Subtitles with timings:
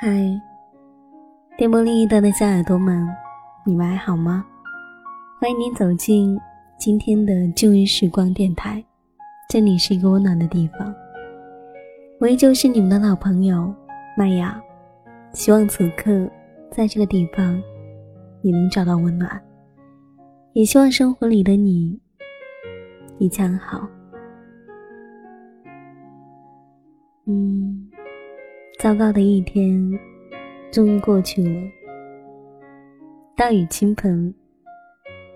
[0.00, 0.40] 嗨，
[1.56, 3.04] 电波另一端的小耳朵们，
[3.64, 4.46] 你们还好吗？
[5.40, 6.38] 欢迎您走进
[6.78, 8.84] 今天的旧日时光电台，
[9.48, 10.94] 这里是一个温暖的地方。
[12.20, 13.74] 我依旧是你们的老朋友
[14.16, 14.62] 麦雅，
[15.32, 16.30] 希望此刻
[16.70, 17.60] 在这个地方
[18.40, 19.42] 你能找到温暖，
[20.52, 21.98] 也希望生活里的你
[23.18, 23.84] 一切好。
[27.26, 27.87] 嗯。
[28.76, 29.98] 糟糕的一天，
[30.70, 31.70] 终于过去了。
[33.36, 34.32] 大雨倾盆，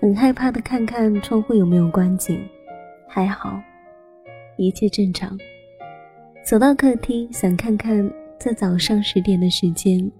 [0.00, 2.40] 很害怕的看看窗户有没有关紧，
[3.08, 3.60] 还好，
[4.56, 5.36] 一切正常。
[6.44, 10.10] 走到客厅，想看看在早上十点的时间，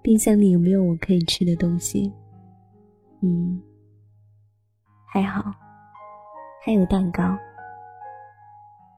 [0.00, 2.12] 冰箱里有没有我可以吃的东西。
[3.22, 3.60] 嗯，
[5.12, 5.52] 还好，
[6.64, 7.36] 还有蛋糕。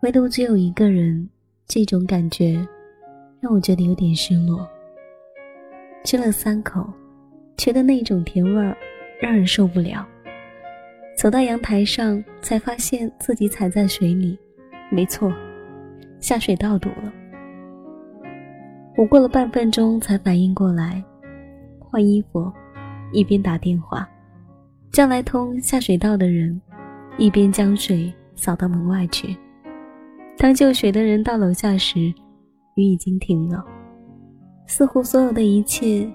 [0.02, 1.26] 唯独只有一个人，
[1.66, 2.68] 这种感觉。
[3.42, 4.64] 让我觉得有点失落。
[6.04, 6.88] 吃了三口，
[7.56, 8.76] 觉得那种甜味儿
[9.20, 10.06] 让人受不了。
[11.16, 14.38] 走到阳台上，才发现自己踩在水里，
[14.90, 15.32] 没错，
[16.20, 17.12] 下水道堵了。
[18.96, 21.02] 我过了半分钟才反应过来，
[21.80, 22.48] 换衣服，
[23.10, 24.08] 一边打电话
[24.92, 26.60] 叫来通下水道的人，
[27.18, 29.36] 一边将水扫到门外去。
[30.38, 32.12] 当救水的人到楼下时，
[32.74, 33.62] 雨已经停了，
[34.66, 36.08] 似乎所有的一切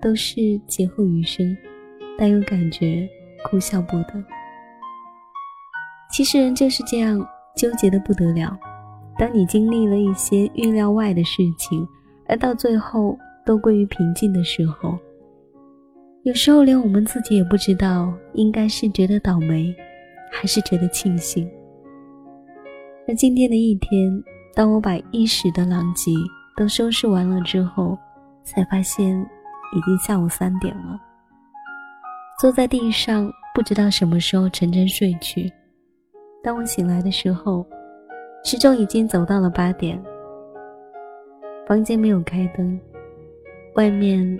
[0.00, 1.56] 都是劫后余生，
[2.18, 3.08] 但又感觉
[3.44, 4.22] 哭笑不得。
[6.10, 8.58] 其实人就是这样纠结的不得了。
[9.18, 11.86] 当你经历了一些预料外的事情，
[12.26, 14.98] 而到最后都归于平静的时候，
[16.24, 19.74] 有时候连我们自己也不知道应该是觉得倒霉，
[20.30, 21.50] 还是觉得庆幸。
[23.08, 24.22] 而今天的一天。
[24.54, 26.10] 当我把一时的狼藉
[26.56, 27.96] 都收拾完了之后，
[28.42, 29.16] 才发现
[29.74, 31.00] 已经下午三点了。
[32.40, 35.50] 坐在地上，不知道什么时候沉沉睡去。
[36.42, 37.64] 当我醒来的时候，
[38.44, 40.02] 时钟已经走到了八点。
[41.66, 42.78] 房间没有开灯，
[43.76, 44.38] 外面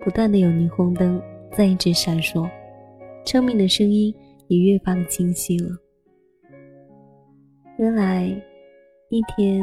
[0.00, 1.20] 不断的有霓虹灯
[1.52, 2.48] 在一直闪烁，
[3.24, 4.14] 车鸣的声音
[4.46, 5.70] 也越发的清晰了。
[7.78, 8.40] 原来。
[9.10, 9.62] 一天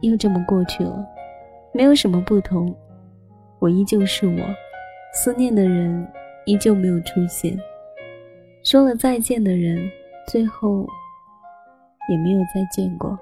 [0.00, 1.06] 又这么过去了，
[1.72, 2.74] 没有什么不同，
[3.60, 4.42] 我依旧是我，
[5.12, 6.06] 思念的人
[6.46, 7.56] 依旧没有出现，
[8.64, 9.88] 说了再见的人，
[10.26, 10.84] 最后
[12.08, 13.16] 也没有再见过。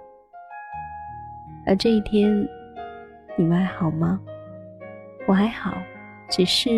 [1.66, 2.33] 而这一天，
[3.37, 4.19] 你们还好吗？
[5.27, 5.75] 我还好，
[6.31, 6.71] 只是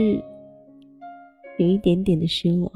[1.59, 2.71] 有一点点的失落。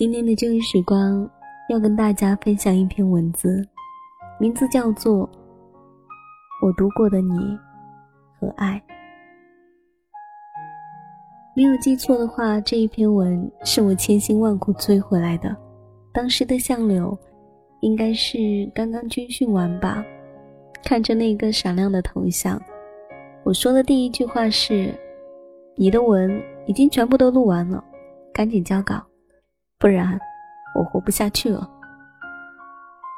[0.00, 1.28] 今天的这一时光，
[1.68, 3.62] 要跟大家分享一篇文字，
[4.38, 5.28] 名字叫做
[6.62, 7.38] 《我读过的你
[8.38, 8.82] 和爱》。
[11.54, 15.54] 没有记错的话，这一篇文是我千辛万苦追回来的。
[16.14, 17.14] 当时的相柳，
[17.82, 18.38] 应该是
[18.74, 20.02] 刚刚军训完吧。
[20.82, 22.58] 看着那个闪亮的头像，
[23.44, 24.94] 我说的第一句话是
[25.76, 27.84] ：“你的文已经全部都录完了，
[28.32, 28.98] 赶紧交稿。”
[29.80, 30.20] 不然，
[30.74, 31.66] 我活不下去了。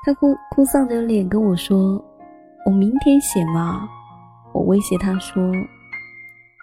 [0.05, 2.03] 他哭哭丧着脸跟我说
[2.65, 3.89] ：“我明天写嘛。”
[4.55, 5.43] 我威胁他说：“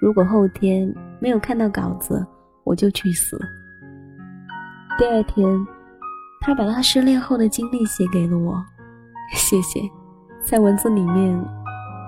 [0.02, 0.90] 如果后天
[1.20, 2.26] 没有看到稿子，
[2.64, 3.38] 我就去死。”
[4.98, 5.46] 第二天，
[6.40, 8.56] 他把他失恋后的经历写给了我。
[9.34, 9.82] 谢谢，
[10.46, 11.38] 在文字里面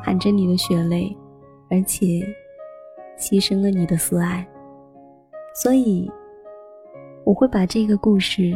[0.01, 1.13] 含着你的血泪，
[1.69, 2.05] 而且
[3.17, 4.47] 牺牲了你的死爱，
[5.61, 6.09] 所以。
[7.25, 8.51] 我会把这个故事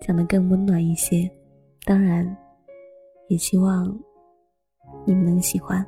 [0.00, 1.30] 讲得更温暖一些，
[1.84, 2.36] 当然，
[3.28, 3.86] 也希望
[5.06, 5.84] 你们能喜欢。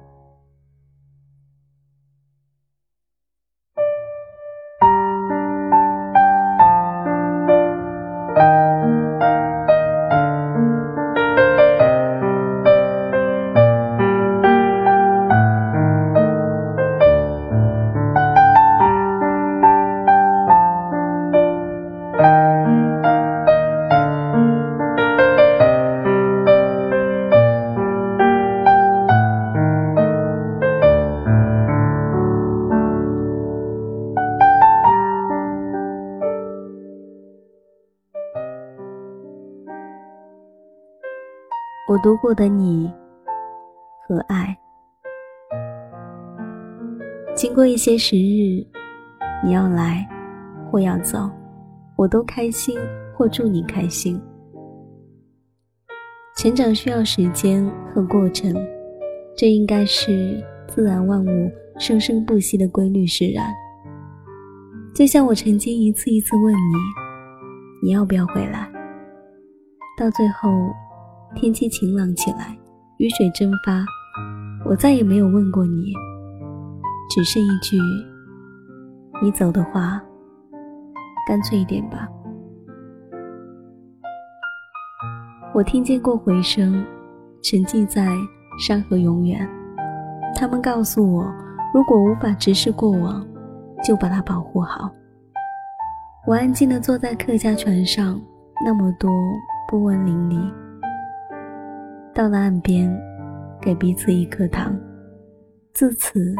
[41.88, 42.93] 我读过的你
[44.06, 44.55] 和爱，
[47.35, 48.62] 经过一些时日，
[49.43, 50.06] 你要来，
[50.70, 51.31] 或要走，
[51.96, 52.79] 我都开心
[53.17, 54.20] 或祝你开心。
[56.37, 58.55] 成长需要时间和过程，
[59.35, 63.50] 这应该是自然万物生生不息的规律使然。
[64.94, 66.76] 就像我曾经一次一次问你，
[67.82, 68.70] 你要不要回来？
[69.96, 70.50] 到最后，
[71.34, 72.56] 天气晴朗起来，
[72.96, 73.84] 雨水蒸发，
[74.64, 75.92] 我再也没有问过你，
[77.10, 77.78] 只剩一句：
[79.22, 80.02] 你走的话，
[81.28, 82.08] 干脆一点吧。
[85.54, 86.84] 我听见过回声，
[87.42, 88.08] 沉寂在
[88.58, 89.48] 山河永远。
[90.34, 91.25] 他们告诉我，
[91.72, 93.25] 如果无法直视过往，
[93.84, 94.90] 就把它保护好。
[96.26, 98.20] 我安静地坐在客家船上，
[98.64, 99.10] 那么多
[99.69, 100.52] 波纹粼粼。
[102.18, 102.92] 到了岸边，
[103.62, 104.76] 给彼此一颗糖。
[105.72, 106.34] 自此，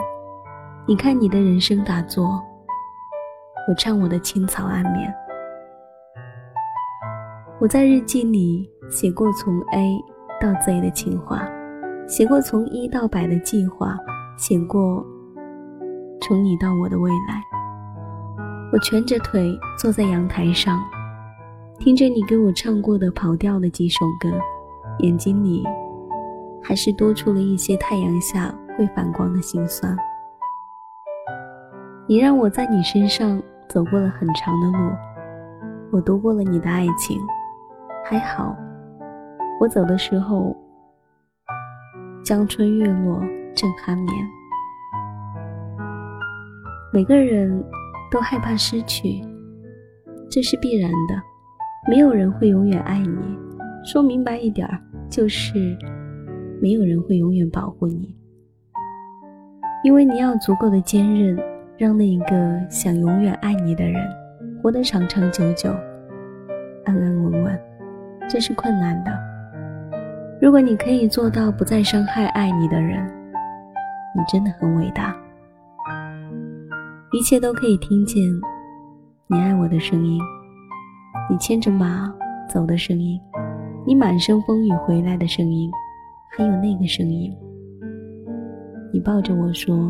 [0.89, 2.43] 你看你的人生打坐，
[3.69, 5.15] 我唱我的青草暗眠。
[7.61, 10.05] 我在日记里写过从 A
[10.41, 11.49] 到 Z 的情话，
[12.09, 13.97] 写过从一到百的计划，
[14.37, 15.07] 写过
[16.21, 17.41] 从你到我的未来。
[18.73, 20.83] 我蜷着腿坐在阳台上，
[21.79, 24.29] 听着你给我唱过的跑调的几首歌，
[24.99, 25.65] 眼睛里
[26.63, 29.97] 还是多出了一些太阳下会反光的心酸。
[32.07, 34.91] 你让我在你身上走过了很长的路，
[35.93, 37.21] 我读过了你的爱情。
[38.05, 38.57] 还好，
[39.61, 40.57] 我走的时候，
[42.25, 43.21] 江春月落
[43.55, 44.29] 正酣眠。
[46.91, 47.63] 每个人
[48.11, 49.21] 都害怕失去，
[50.31, 51.23] 这是必然的。
[51.87, 53.19] 没有人会永远爱你，
[53.85, 55.77] 说明白一点儿，就是
[56.61, 58.15] 没有人会永远保护你。
[59.85, 61.39] 因为你要足够的坚韧，
[61.77, 64.05] 让那一个想永远爱你的人，
[64.63, 65.71] 活得长长久久，
[66.85, 67.61] 安安稳稳。
[68.29, 69.11] 这是困难的。
[70.41, 73.07] 如果你可以做到不再伤害爱你的人，
[74.15, 75.17] 你真的很伟大。
[77.13, 78.23] 一切都可以听见
[79.29, 80.21] 你爱我的声音，
[81.31, 82.13] 你牵着马
[82.49, 83.19] 走的声音，
[83.89, 85.71] 你满身风雨回来的声音，
[86.37, 87.35] 还有那个声音。
[88.93, 89.89] 你抱着我说：“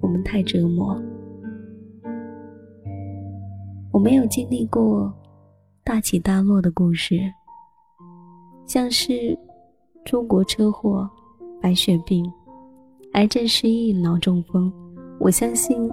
[0.00, 0.98] 我们太折磨，
[3.92, 5.12] 我没有经历过。”
[5.84, 7.18] 大起大落的故事，
[8.64, 9.38] 像是
[10.06, 11.06] 出国车祸、
[11.60, 12.24] 白血病、
[13.12, 14.72] 癌症、失忆、脑中风。
[15.20, 15.90] 我相信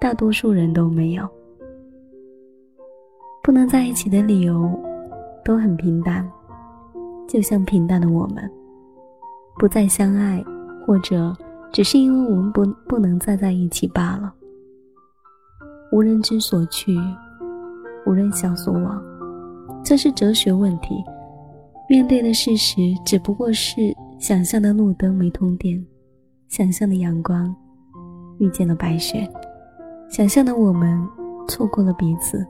[0.00, 1.24] 大多数人都没有。
[3.44, 4.68] 不能在一起的理由
[5.46, 6.28] 都很平淡，
[7.28, 8.50] 就像平淡的我们，
[9.56, 10.44] 不再相爱，
[10.84, 11.32] 或者
[11.72, 14.34] 只是因为我们不不能再在一起罢了。
[15.92, 16.98] 无人知所去。
[18.06, 19.02] 无人想所往，
[19.84, 20.94] 这是哲学问题。
[21.88, 25.84] 面对的事实只不过是想象的路灯没通电，
[26.48, 27.54] 想象的阳光
[28.38, 29.28] 遇见了白雪，
[30.08, 31.00] 想象的我们
[31.48, 32.44] 错过了彼此。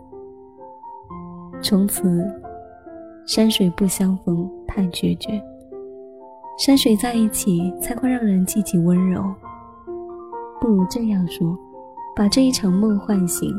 [1.63, 2.31] 从此，
[3.27, 5.43] 山水不相逢太决绝。
[6.59, 9.23] 山水在一起才会让人记起温柔。
[10.61, 11.59] 不如这样说，
[12.15, 13.53] 把这一场梦唤醒。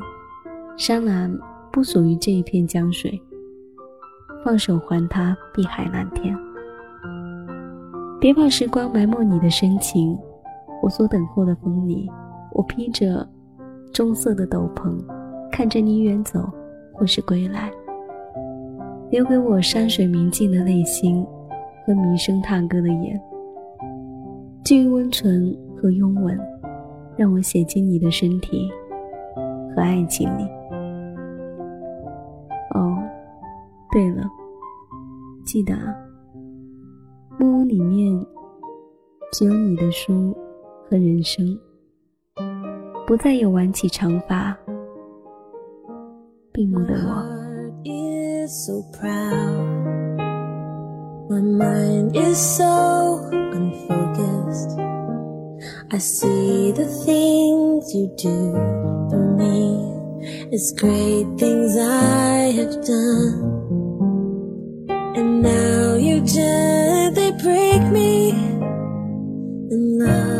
[0.77, 1.37] 山岚。
[1.69, 3.21] 不属于这一片江水，
[4.43, 6.35] 放手还他碧海蓝天。
[8.19, 10.17] 别怕时光埋没你的深情，
[10.81, 12.09] 我所等候的风里，
[12.53, 13.27] 我披着
[13.93, 14.97] 棕色的斗篷，
[15.51, 16.49] 看着你远走
[16.93, 17.71] 或是归来，
[19.09, 21.25] 留给我山水明净的内心
[21.85, 23.21] 和迷声踏歌的眼。
[24.63, 26.37] 至于温存和拥吻，
[27.15, 28.69] 让我写进你的身体
[29.73, 30.43] 和爱情里。
[32.75, 32.97] 哦
[33.91, 34.23] 对了，
[35.45, 35.95] 记得啊，
[37.39, 38.13] 木屋里面
[39.31, 40.35] 只有你的书
[40.89, 41.57] 和人生，
[43.07, 44.55] 不再有挽起长发
[46.51, 47.16] 闭目的我。
[48.49, 50.17] so proud.
[51.29, 54.79] My mind is so unfocused.
[55.91, 58.53] I see the things you do
[59.09, 59.97] for me.
[60.51, 63.57] It's great things I have done.
[65.17, 68.29] And now you gently break me
[69.71, 70.36] in love.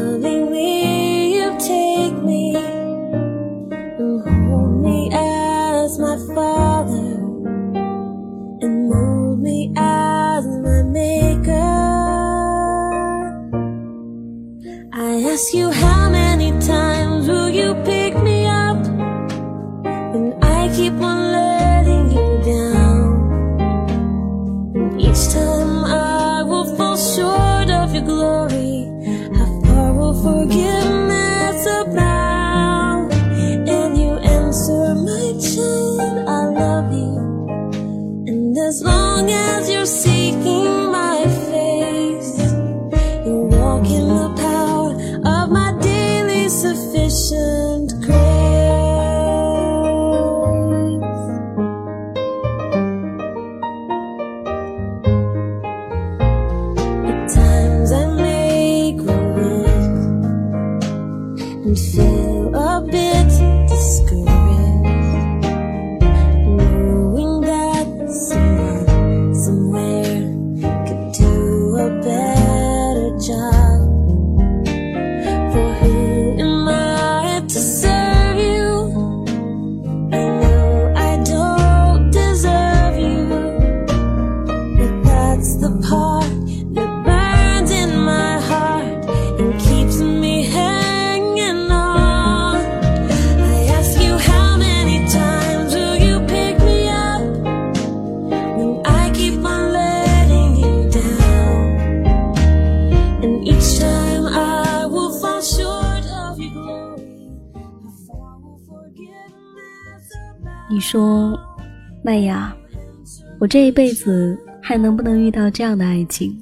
[30.28, 30.77] forgive
[110.70, 111.40] 你说，
[112.04, 112.54] 麦芽，
[113.40, 116.38] 我这一辈子还能不能遇到这样的爱情？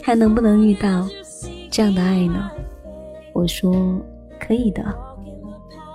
[0.00, 1.08] 还能不能遇到
[1.68, 2.48] 这样的爱呢？
[3.32, 4.00] 我说
[4.38, 4.84] 可以的。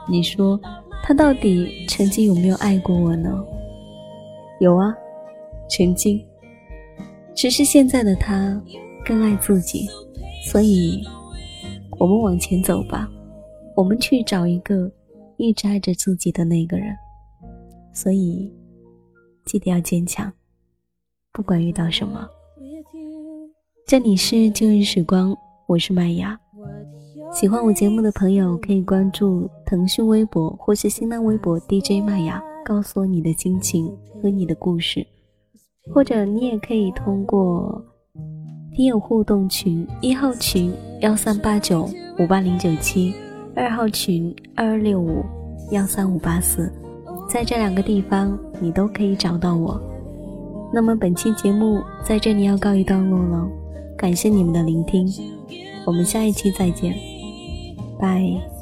[0.09, 0.59] 你说
[1.01, 3.31] 他到底曾经有没有爱过我呢？
[4.59, 4.93] 有啊，
[5.69, 6.21] 曾经。
[7.33, 8.61] 只是现在的他
[9.05, 9.87] 更爱自己，
[10.51, 11.01] 所以，
[11.97, 13.09] 我们往前走吧，
[13.73, 14.91] 我们去找一个
[15.37, 16.93] 一直爱着自己的那个人。
[17.93, 18.51] 所以，
[19.45, 20.33] 记得要坚强，
[21.31, 22.27] 不管遇到什么。
[23.85, 25.35] 这里是旧日时光，
[25.67, 26.39] 我是麦芽。
[27.31, 33.87] 喜欢我节目的朋友可以关注腾讯微博或是新浪微博 DJ 麦芽，告诉我你的心情
[34.21, 35.05] 和你的故事。
[35.93, 37.79] 或者你也可以通过
[38.73, 43.13] 听友互动群一号群幺三八九五八零九七，
[43.55, 45.23] 二号群二二六五
[45.71, 46.71] 幺三五八四。
[47.27, 49.81] 在这两个地方，你都可以找到我。
[50.73, 53.47] 那么本期节目在这里要告一段落了，
[53.97, 55.07] 感谢你们的聆听，
[55.85, 56.95] 我们下一期再见，
[57.99, 58.52] 拜。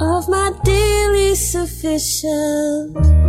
[0.00, 3.23] Of my daily sufficient.